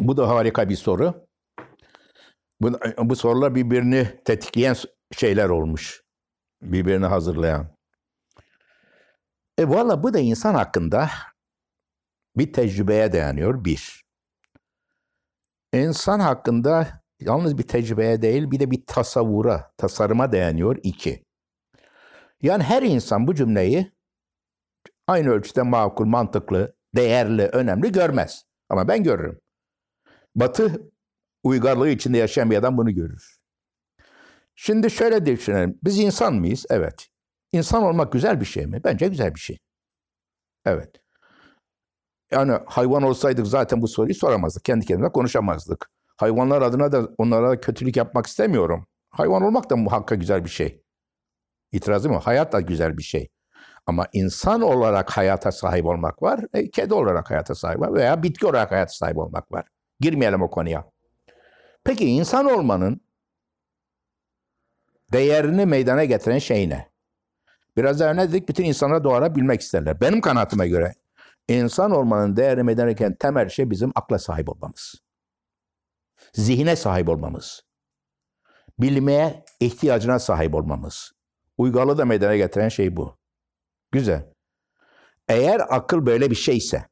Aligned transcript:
Bu 0.00 0.16
da 0.16 0.28
harika 0.28 0.68
bir 0.68 0.76
soru. 0.76 1.26
Bu, 2.60 2.72
bu 2.98 3.16
sorular 3.16 3.54
birbirini 3.54 4.20
tetikleyen 4.24 4.76
şeyler 5.12 5.48
olmuş. 5.48 6.02
Birbirini 6.62 7.06
hazırlayan. 7.06 7.76
E 9.58 9.68
valla 9.68 10.02
bu 10.02 10.14
da 10.14 10.18
insan 10.18 10.54
hakkında 10.54 11.10
bir 12.36 12.52
tecrübeye 12.52 13.12
dayanıyor 13.12 13.64
bir. 13.64 14.04
İnsan 15.72 16.20
hakkında 16.20 17.02
yalnız 17.20 17.58
bir 17.58 17.62
tecrübeye 17.62 18.22
değil 18.22 18.50
bir 18.50 18.60
de 18.60 18.70
bir 18.70 18.86
tasavvura, 18.86 19.72
tasarıma 19.76 20.32
dayanıyor 20.32 20.76
iki. 20.82 21.24
Yani 22.42 22.62
her 22.62 22.82
insan 22.82 23.26
bu 23.26 23.34
cümleyi 23.34 23.92
aynı 25.06 25.30
ölçüde 25.30 25.62
makul, 25.62 26.06
mantıklı, 26.06 26.74
değerli, 26.96 27.46
önemli 27.46 27.92
görmez. 27.92 28.44
Ama 28.68 28.88
ben 28.88 29.02
görürüm. 29.02 29.40
Batı 30.34 30.90
uygarlığı 31.42 31.88
içinde 31.88 32.18
yaşayan 32.18 32.50
bir 32.50 32.56
adam 32.56 32.76
bunu 32.76 32.94
görür. 32.94 33.36
Şimdi 34.54 34.90
şöyle 34.90 35.26
düşünelim. 35.26 35.78
Biz 35.84 35.98
insan 35.98 36.34
mıyız? 36.34 36.66
Evet. 36.70 37.08
İnsan 37.52 37.82
olmak 37.82 38.12
güzel 38.12 38.40
bir 38.40 38.46
şey 38.46 38.66
mi? 38.66 38.80
Bence 38.84 39.08
güzel 39.08 39.34
bir 39.34 39.40
şey. 39.40 39.58
Evet. 40.64 40.96
Yani 42.30 42.52
hayvan 42.66 43.02
olsaydık 43.02 43.46
zaten 43.46 43.82
bu 43.82 43.88
soruyu 43.88 44.14
soramazdık. 44.14 44.64
Kendi 44.64 44.86
kendimize 44.86 45.12
konuşamazdık. 45.12 45.90
Hayvanlar 46.16 46.62
adına 46.62 46.92
da 46.92 47.08
onlara 47.18 47.60
kötülük 47.60 47.96
yapmak 47.96 48.26
istemiyorum. 48.26 48.86
Hayvan 49.10 49.42
olmak 49.42 49.70
da 49.70 49.76
muhakkak 49.76 50.20
güzel 50.20 50.44
bir 50.44 50.50
şey. 50.50 50.82
İtirazım 51.72 52.12
yok. 52.12 52.22
Hayat 52.26 52.52
da 52.52 52.60
güzel 52.60 52.98
bir 52.98 53.02
şey. 53.02 53.28
Ama 53.86 54.06
insan 54.12 54.60
olarak 54.60 55.10
hayata 55.10 55.52
sahip 55.52 55.86
olmak 55.86 56.22
var, 56.22 56.40
e, 56.54 56.70
kedi 56.70 56.94
olarak 56.94 57.30
hayata 57.30 57.54
sahip 57.54 57.80
var 57.80 57.94
veya 57.94 58.22
bitki 58.22 58.46
olarak 58.46 58.70
hayata 58.70 58.92
sahip 58.92 59.18
olmak 59.18 59.52
var. 59.52 59.64
Girmeyelim 60.00 60.42
o 60.42 60.50
konuya. 60.50 60.90
Peki 61.84 62.06
insan 62.06 62.46
olmanın 62.46 63.00
değerini 65.12 65.66
meydana 65.66 66.04
getiren 66.04 66.38
şey 66.38 66.68
ne? 66.68 66.90
Biraz 67.76 68.00
daha 68.00 68.14
ne 68.14 68.28
dedik? 68.28 68.48
Bütün 68.48 68.64
insanlar 68.64 69.04
doğara 69.04 69.34
bilmek 69.34 69.60
isterler. 69.60 70.00
Benim 70.00 70.20
kanaatıma 70.20 70.66
göre 70.66 70.94
insan 71.48 71.90
olmanın 71.90 72.36
değerini 72.36 72.62
meydana 72.62 72.90
getiren 72.90 73.14
temel 73.14 73.48
şey 73.48 73.70
bizim 73.70 73.92
akla 73.94 74.18
sahip 74.18 74.48
olmamız. 74.48 74.94
Zihine 76.32 76.76
sahip 76.76 77.08
olmamız. 77.08 77.62
Bilmeye 78.78 79.44
ihtiyacına 79.60 80.18
sahip 80.18 80.54
olmamız. 80.54 81.12
Uygarlığı 81.58 81.98
da 81.98 82.04
meydana 82.04 82.36
getiren 82.36 82.68
şey 82.68 82.96
bu. 82.96 83.18
Güzel. 83.92 84.32
Eğer 85.28 85.60
akıl 85.68 86.06
böyle 86.06 86.30
bir 86.30 86.36
şeyse 86.36 86.84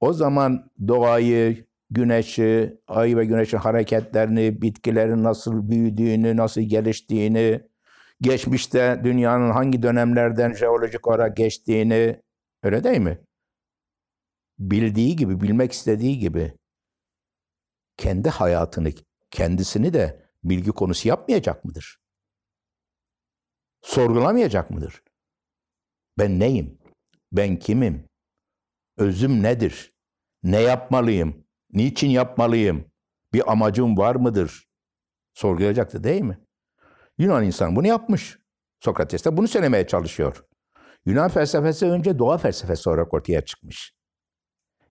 o 0.00 0.12
zaman 0.12 0.70
doğayı, 0.88 1.66
güneşi, 1.90 2.80
ay 2.86 3.16
ve 3.16 3.24
güneşin 3.24 3.58
hareketlerini, 3.58 4.62
bitkilerin 4.62 5.24
nasıl 5.24 5.70
büyüdüğünü, 5.70 6.36
nasıl 6.36 6.60
geliştiğini, 6.60 7.60
geçmişte 8.20 9.00
dünyanın 9.04 9.50
hangi 9.50 9.82
dönemlerden 9.82 10.52
jeolojik 10.52 11.08
olarak 11.08 11.36
geçtiğini, 11.36 12.22
öyle 12.62 12.84
değil 12.84 13.00
mi? 13.00 13.18
Bildiği 14.58 15.16
gibi, 15.16 15.40
bilmek 15.40 15.72
istediği 15.72 16.18
gibi 16.18 16.54
kendi 17.96 18.28
hayatını, 18.28 18.90
kendisini 19.30 19.92
de 19.94 20.26
bilgi 20.44 20.70
konusu 20.70 21.08
yapmayacak 21.08 21.64
mıdır? 21.64 22.00
Sorgulamayacak 23.82 24.70
mıdır? 24.70 25.02
Ben 26.18 26.40
neyim? 26.40 26.78
Ben 27.32 27.58
kimim? 27.58 28.09
Özüm 29.00 29.42
nedir? 29.42 29.92
Ne 30.42 30.60
yapmalıyım? 30.60 31.44
Niçin 31.72 32.08
yapmalıyım? 32.08 32.84
Bir 33.32 33.52
amacım 33.52 33.98
var 33.98 34.14
mıdır? 34.14 34.68
Sorgulayacaktı 35.34 36.04
değil 36.04 36.22
mi? 36.22 36.38
Yunan 37.18 37.44
insan 37.44 37.76
bunu 37.76 37.86
yapmış. 37.86 38.38
Sokrates 38.80 39.24
de 39.24 39.36
bunu 39.36 39.48
söylemeye 39.48 39.86
çalışıyor. 39.86 40.44
Yunan 41.06 41.28
felsefesi 41.28 41.86
önce 41.86 42.18
doğa 42.18 42.38
felsefesi 42.38 42.88
olarak 42.88 43.14
ortaya 43.14 43.44
çıkmış. 43.44 43.92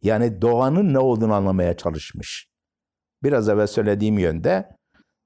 Yani 0.01 0.41
doğanın 0.41 0.93
ne 0.93 0.99
olduğunu 0.99 1.33
anlamaya 1.33 1.77
çalışmış. 1.77 2.47
Biraz 3.23 3.49
evvel 3.49 3.67
söylediğim 3.67 4.19
yönde 4.19 4.69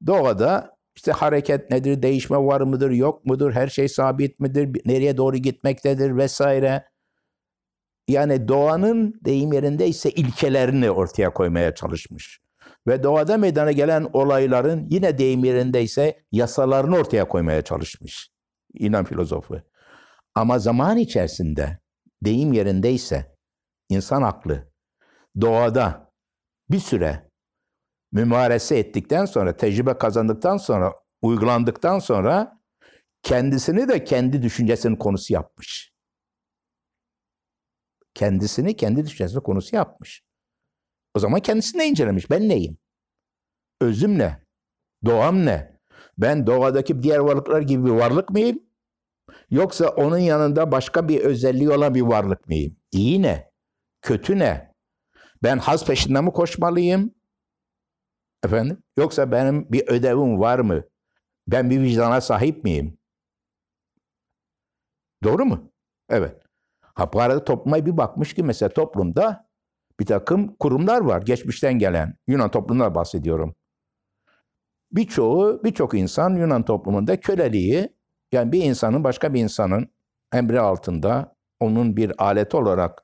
doğada 0.07 0.77
işte 0.95 1.11
hareket 1.11 1.71
nedir, 1.71 2.01
değişme 2.01 2.37
var 2.37 2.61
mıdır, 2.61 2.91
yok 2.91 3.25
mudur, 3.25 3.51
her 3.51 3.67
şey 3.67 3.89
sabit 3.89 4.39
midir, 4.39 4.81
nereye 4.85 5.17
doğru 5.17 5.37
gitmektedir 5.37 6.17
vesaire. 6.17 6.92
Yani 8.07 8.47
doğanın 8.47 9.19
deyim 9.25 9.53
yerinde 9.53 9.87
ise 9.87 10.11
ilkelerini 10.11 10.91
ortaya 10.91 11.33
koymaya 11.33 11.75
çalışmış. 11.75 12.41
Ve 12.87 13.03
doğada 13.03 13.37
meydana 13.37 13.71
gelen 13.71 14.09
olayların 14.13 14.87
yine 14.89 15.17
deyim 15.17 15.43
yerinde 15.43 15.83
ise 15.83 16.23
yasalarını 16.31 16.97
ortaya 16.97 17.27
koymaya 17.27 17.61
çalışmış. 17.61 18.29
İnan 18.73 19.05
filozofu. 19.05 19.61
Ama 20.35 20.59
zaman 20.59 20.97
içerisinde 20.97 21.79
deyim 22.23 22.53
yerindeyse 22.53 23.35
insan 23.89 24.21
aklı 24.21 24.67
doğada 25.41 26.11
bir 26.69 26.79
süre 26.79 27.29
mümarese 28.11 28.77
ettikten 28.79 29.25
sonra, 29.25 29.57
tecrübe 29.57 29.97
kazandıktan 29.97 30.57
sonra, 30.57 30.93
uygulandıktan 31.21 31.99
sonra 31.99 32.59
kendisini 33.23 33.87
de 33.87 34.03
kendi 34.03 34.41
düşüncesinin 34.41 34.95
konusu 34.95 35.33
yapmış. 35.33 35.92
Kendisini 38.13 38.75
kendi 38.75 39.05
düşüncesinin 39.05 39.41
konusu 39.41 39.75
yapmış. 39.75 40.23
O 41.15 41.19
zaman 41.19 41.39
kendisini 41.39 41.81
de 41.81 41.85
incelemiş. 41.85 42.29
Ben 42.29 42.49
neyim? 42.49 42.77
Özüm 43.81 44.19
ne? 44.19 44.43
Doğam 45.05 45.45
ne? 45.45 45.79
Ben 46.17 46.47
doğadaki 46.47 47.03
diğer 47.03 47.17
varlıklar 47.19 47.61
gibi 47.61 47.85
bir 47.85 47.91
varlık 47.91 48.29
mıyım? 48.29 48.59
Yoksa 49.49 49.87
onun 49.89 50.17
yanında 50.17 50.71
başka 50.71 51.07
bir 51.07 51.19
özelliği 51.21 51.69
olan 51.71 51.95
bir 51.95 52.01
varlık 52.01 52.47
mıyım? 52.47 52.77
İyi 52.91 53.21
ne? 53.21 53.51
Kötü 54.01 54.39
ne? 54.39 54.73
Ben 55.43 55.57
haz 55.57 55.85
peşinde 55.85 56.21
mi 56.21 56.31
koşmalıyım? 56.31 57.15
Efendim? 58.43 58.83
Yoksa 58.97 59.31
benim 59.31 59.71
bir 59.71 59.87
ödevim 59.87 60.39
var 60.39 60.59
mı? 60.59 60.83
Ben 61.47 61.69
bir 61.69 61.81
vicdana 61.81 62.21
sahip 62.21 62.63
miyim? 62.63 62.97
Doğru 65.23 65.45
mu? 65.45 65.71
Evet. 66.09 66.42
Ha 66.93 67.13
bu 67.13 67.21
arada 67.21 67.43
topluma 67.43 67.85
bir 67.85 67.97
bakmış 67.97 68.33
ki 68.33 68.43
mesela 68.43 68.69
toplumda 68.69 69.49
bir 69.99 70.05
takım 70.05 70.55
kurumlar 70.55 71.01
var. 71.01 71.21
Geçmişten 71.21 71.79
gelen 71.79 72.17
Yunan 72.27 72.51
toplumlar 72.51 72.95
bahsediyorum. 72.95 73.55
Birçoğu, 74.91 75.63
birçok 75.63 75.93
insan 75.93 76.35
Yunan 76.35 76.65
toplumunda 76.65 77.19
köleliği 77.19 77.89
yani 78.31 78.51
bir 78.51 78.63
insanın 78.63 79.03
başka 79.03 79.33
bir 79.33 79.41
insanın 79.41 79.89
emri 80.33 80.59
altında 80.59 81.35
onun 81.59 81.97
bir 81.97 82.23
alet 82.23 82.55
olarak 82.55 83.03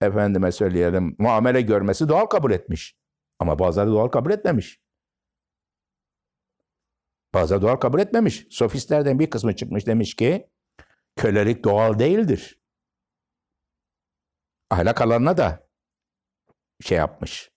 efendime 0.00 0.52
söyleyelim 0.52 1.16
muamele 1.18 1.60
görmesi 1.60 2.08
doğal 2.08 2.26
kabul 2.26 2.52
etmiş. 2.52 2.96
Ama 3.38 3.58
bazıları 3.58 3.90
doğal 3.90 4.08
kabul 4.08 4.30
etmemiş. 4.30 4.80
Bazıları 7.34 7.62
doğal 7.62 7.76
kabul 7.76 8.00
etmemiş. 8.00 8.46
Sofistlerden 8.50 9.18
bir 9.18 9.30
kısmı 9.30 9.56
çıkmış 9.56 9.86
demiş 9.86 10.14
ki 10.14 10.50
kölelik 11.16 11.64
doğal 11.64 11.98
değildir. 11.98 12.63
Ahlak 14.74 15.00
alanına 15.00 15.36
da 15.36 15.66
şey 16.80 16.98
yapmış. 16.98 17.50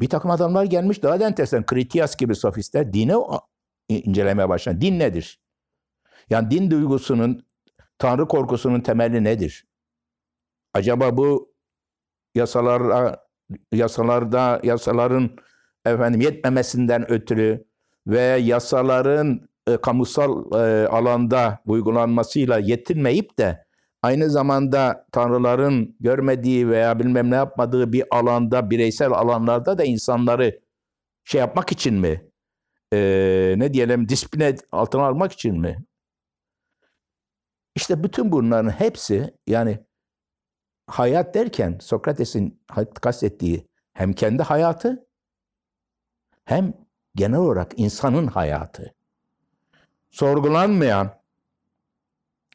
Bir 0.00 0.08
takım 0.08 0.30
adamlar 0.30 0.64
gelmiş 0.64 1.02
daha 1.02 1.20
da 1.20 1.26
enteresan. 1.26 1.66
Kritias 1.66 2.16
gibi 2.16 2.34
sofistler 2.34 2.92
dine 2.92 3.14
incelemeye 3.88 4.48
başladı. 4.48 4.80
Din 4.80 4.98
nedir? 4.98 5.40
Yani 6.30 6.50
din 6.50 6.70
duygusunun, 6.70 7.46
tanrı 7.98 8.28
korkusunun 8.28 8.80
temeli 8.80 9.24
nedir? 9.24 9.66
Acaba 10.74 11.16
bu 11.16 11.54
yasalara 12.34 13.26
yasalarda 13.72 14.60
yasaların 14.62 15.36
efendim 15.84 16.20
yetmemesinden 16.20 17.10
ötürü 17.10 17.64
ve 18.06 18.20
yasaların 18.20 19.48
e, 19.66 19.76
kamusal 19.76 20.52
e, 20.52 20.88
alanda 20.88 21.62
uygulanmasıyla 21.66 22.58
yetinmeyip 22.58 23.38
de 23.38 23.64
aynı 24.02 24.30
zamanda 24.30 25.06
tanrıların 25.12 25.96
görmediği 26.00 26.68
veya 26.68 26.98
bilmem 26.98 27.30
ne 27.30 27.34
yapmadığı 27.34 27.92
bir 27.92 28.04
alanda, 28.10 28.70
bireysel 28.70 29.12
alanlarda 29.12 29.78
da 29.78 29.84
insanları 29.84 30.60
şey 31.24 31.40
yapmak 31.40 31.72
için 31.72 31.94
mi? 31.94 32.30
E, 32.92 33.54
ne 33.56 33.74
diyelim 33.74 34.08
disipline 34.08 34.56
altına 34.72 35.02
almak 35.02 35.32
için 35.32 35.60
mi? 35.60 35.84
İşte 37.74 38.04
bütün 38.04 38.32
bunların 38.32 38.70
hepsi 38.70 39.34
yani 39.46 39.78
hayat 40.86 41.34
derken 41.34 41.78
Sokrates'in 41.80 42.62
kastettiği 43.00 43.68
hem 43.92 44.12
kendi 44.12 44.42
hayatı 44.42 45.06
hem 46.44 46.74
genel 47.14 47.38
olarak 47.38 47.72
insanın 47.76 48.26
hayatı. 48.26 48.94
Sorgulanmayan, 50.10 51.21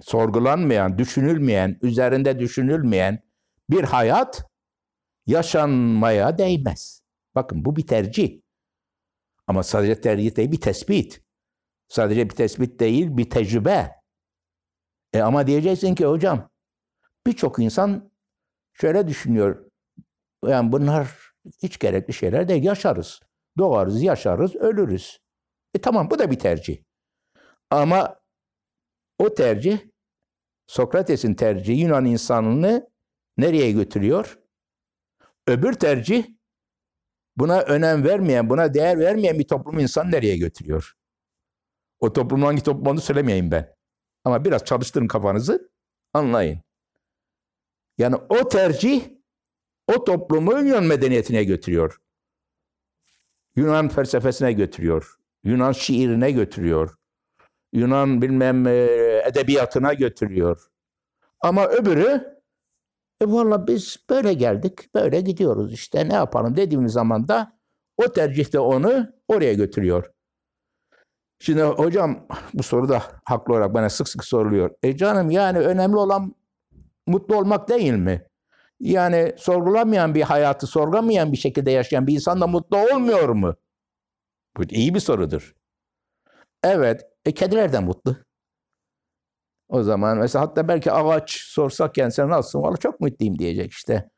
sorgulanmayan, 0.02 0.98
düşünülmeyen, 0.98 1.80
üzerinde 1.82 2.40
düşünülmeyen 2.40 3.24
bir 3.70 3.84
hayat 3.84 4.46
yaşanmaya 5.26 6.38
değmez. 6.38 7.02
Bakın 7.36 7.66
bu 7.66 7.76
bir 7.76 7.88
tercih. 7.88 8.42
Ama 9.48 9.64
sadece 9.64 10.02
tercih 10.02 10.36
değil 10.36 10.52
bir 10.52 10.62
tespit. 10.62 11.22
Sadece 11.88 12.30
bir 12.30 12.36
tespit 12.36 12.80
değil 12.80 13.18
bir 13.18 13.30
tecrübe. 13.30 13.92
E 15.14 15.22
ama 15.22 15.48
diyeceksin 15.48 15.96
ki 15.96 16.06
hocam 16.06 16.50
birçok 17.28 17.60
insan 17.60 18.12
şöyle 18.74 19.08
düşünüyor. 19.08 19.72
Yani 20.46 20.72
bunlar 20.72 21.32
hiç 21.64 21.80
gerekli 21.80 22.14
şeyler 22.14 22.48
değil. 22.48 22.64
Yaşarız. 22.64 23.20
Doğarız, 23.58 24.04
yaşarız, 24.04 24.56
ölürüz. 24.56 25.20
E 25.74 25.82
tamam 25.82 26.10
bu 26.10 26.20
da 26.20 26.32
bir 26.32 26.40
tercih. 26.40 26.78
Ama 27.70 28.20
o 29.19 29.34
tercih 29.34 29.80
Sokrates'in 30.68 31.34
tercihi 31.34 31.81
Yunan 31.81 32.06
insanını 32.06 32.90
nereye 33.38 33.72
götürüyor? 33.72 34.40
Öbür 35.48 35.74
tercih 35.74 36.25
buna 37.38 37.62
önem 37.62 38.04
vermeyen, 38.04 38.50
buna 38.50 38.74
değer 38.74 39.00
vermeyen 39.00 39.40
bir 39.40 39.48
toplum 39.48 39.80
insan 39.80 40.12
nereye 40.12 40.38
götürüyor? 40.38 40.94
O 42.00 42.14
toplumun 42.14 42.46
hangi 42.46 42.64
toplum 42.64 42.88
olduğunu 42.88 43.02
söylemeyeyim 43.02 43.52
ben. 43.52 43.75
Ama 44.24 44.46
biraz 44.46 44.66
çalıştırın 44.66 45.08
kafanızı, 45.08 45.72
anlayın. 46.14 46.62
Yani 47.98 48.16
o 48.16 48.48
tercih 48.48 49.10
o 49.88 50.04
toplumu 50.04 50.60
Yunan 50.60 50.84
medeniyetine 50.84 51.44
götürüyor. 51.44 51.98
Yunan 53.56 53.90
felsefesine 53.90 54.54
götürüyor. 54.54 55.16
Yunan 55.44 55.72
şiirine 55.72 56.31
götürüyor. 56.31 56.96
Yunan 57.74 58.22
bilmem 58.22 58.68
e, 58.68 58.72
edebiyatına 59.28 59.94
götürüyor. 59.94 60.68
Ama 61.42 61.68
öbürü 61.68 62.38
e 63.22 63.26
valla 63.26 63.68
biz 63.68 63.98
böyle 64.10 64.34
geldik, 64.34 64.96
böyle 64.96 65.22
gidiyoruz 65.22 65.74
işte 65.74 66.10
ne 66.10 66.14
yapalım 66.14 66.56
dediğimiz 66.56 66.94
zaman 66.94 67.28
da 67.28 67.60
o 67.98 68.14
tercihte 68.14 68.60
onu 68.60 69.14
oraya 69.28 69.54
götürüyor. 69.54 70.12
Şimdi 71.40 71.62
hocam 71.62 72.28
bu 72.54 72.64
soru 72.64 72.90
da 72.90 73.04
haklı 73.26 73.54
olarak 73.54 73.74
bana 73.74 73.90
sık 73.90 74.10
sık 74.10 74.26
soruluyor. 74.26 74.72
E 74.84 74.98
canım 74.98 75.32
yani 75.32 75.60
önemli 75.60 75.98
olan 75.98 76.36
mutlu 77.08 77.38
olmak 77.38 77.70
değil 77.70 77.94
mi? 77.94 78.28
Yani 78.80 79.34
sorgulamayan 79.38 80.16
bir 80.16 80.22
hayatı, 80.22 80.68
sorgulamayan 80.68 81.32
bir 81.32 81.38
şekilde 81.38 81.72
yaşayan 81.72 82.08
bir 82.08 82.14
insan 82.14 82.42
da 82.42 82.48
mutlu 82.48 82.78
olmuyor 82.78 83.30
mu? 83.30 83.56
Bu 84.58 84.64
iyi 84.64 84.96
bir 84.96 85.00
sorudur. 85.00 85.56
Evet, 86.64 87.06
e 87.26 87.32
kediler 87.34 87.74
de 87.74 87.80
mutlu. 87.80 88.16
O 89.69 89.84
zaman 89.84 90.18
mesela 90.18 90.46
hatta 90.46 90.68
belki 90.68 90.92
ağaç 90.92 91.31
sorsak 91.42 91.96
kendisine 91.96 92.28
nasılsın? 92.30 92.62
Valla 92.62 92.78
çok 92.78 93.00
mutluyum 93.00 93.40
diyecek 93.40 93.72
işte. 93.72 94.10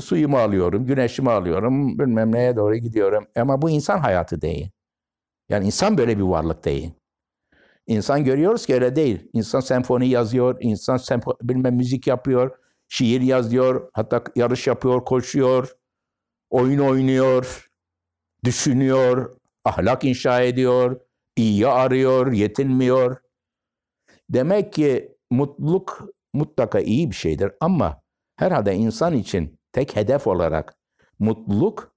Suyumu 0.00 0.38
alıyorum, 0.38 0.86
güneşimi 0.86 1.30
alıyorum, 1.30 1.98
bilmem 1.98 2.32
neye 2.32 2.56
doğru 2.56 2.76
gidiyorum. 2.76 3.26
Ama 3.36 3.62
bu 3.62 3.70
insan 3.70 3.98
hayatı 3.98 4.40
değil. 4.40 4.70
Yani 5.48 5.66
insan 5.66 5.98
böyle 5.98 6.18
bir 6.18 6.22
varlık 6.22 6.64
değil. 6.64 6.92
İnsan 7.86 8.24
görüyoruz 8.24 8.66
ki 8.66 8.74
öyle 8.74 8.96
değil. 8.96 9.28
İnsan 9.32 9.60
senfoni 9.60 10.08
yazıyor, 10.08 10.56
insan 10.60 10.96
senfo 10.96 11.34
bilmem 11.42 11.74
müzik 11.76 12.06
yapıyor, 12.06 12.50
şiir 12.88 13.20
yazıyor, 13.20 13.90
hatta 13.92 14.24
yarış 14.36 14.66
yapıyor, 14.66 15.04
koşuyor, 15.04 15.76
oyun 16.50 16.78
oynuyor, 16.78 17.70
düşünüyor, 18.44 19.36
ahlak 19.64 20.04
inşa 20.04 20.40
ediyor, 20.40 21.00
iyiyi 21.36 21.68
arıyor, 21.68 22.32
yetinmiyor. 22.32 23.16
Demek 24.30 24.72
ki 24.72 25.16
mutluluk 25.30 26.08
mutlaka 26.32 26.80
iyi 26.80 27.10
bir 27.10 27.14
şeydir 27.14 27.52
ama 27.60 28.00
herhalde 28.36 28.74
insan 28.74 29.14
için 29.14 29.58
tek 29.72 29.96
hedef 29.96 30.26
olarak 30.26 30.74
mutluluktan 31.18 31.90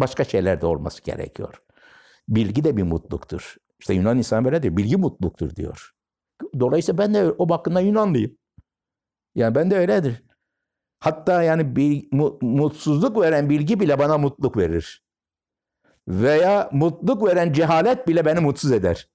başka 0.00 0.24
şeyler 0.24 0.60
de 0.60 0.66
olması 0.66 1.02
gerekiyor. 1.02 1.54
Bilgi 2.28 2.64
de 2.64 2.76
bir 2.76 2.82
mutluluktur. 2.82 3.56
İşte 3.80 3.94
Yunan 3.94 4.18
insan 4.18 4.44
böyle 4.44 4.62
diyor. 4.62 4.76
Bilgi 4.76 4.96
mutluluktur 4.96 5.56
diyor. 5.56 5.92
Dolayısıyla 6.60 6.98
ben 6.98 7.14
de 7.14 7.32
o 7.38 7.48
bakımdan 7.48 7.80
Yunanlıyım. 7.80 8.38
Yani 9.34 9.54
ben 9.54 9.70
de 9.70 9.76
öyledir. 9.76 10.22
Hatta 11.00 11.42
yani 11.42 11.76
bir, 11.76 12.08
mu, 12.12 12.38
mutsuzluk 12.42 13.20
veren 13.20 13.50
bilgi 13.50 13.80
bile 13.80 13.98
bana 13.98 14.18
mutluluk 14.18 14.56
verir. 14.56 15.04
Veya 16.08 16.70
mutluluk 16.72 17.24
veren 17.24 17.52
cehalet 17.52 18.08
bile 18.08 18.24
beni 18.24 18.40
mutsuz 18.40 18.72
eder. 18.72 19.08